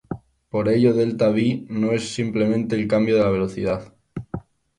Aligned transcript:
Por 0.49 0.67
ello, 0.67 0.95
delta-v 0.95 1.67
no 1.69 1.91
es 1.91 2.15
simplemente 2.15 2.75
el 2.75 2.87
cambio 2.87 3.17
en 3.17 3.21
la 3.23 3.29
velocidad. 3.29 3.93